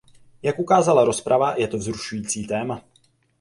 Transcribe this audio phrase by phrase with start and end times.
[0.43, 2.81] Jak ukázala rozprava, je to vzrušující téma.